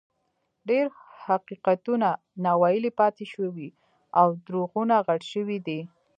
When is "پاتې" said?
2.99-3.25